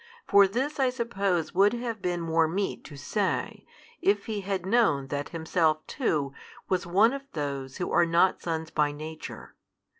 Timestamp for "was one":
6.67-7.13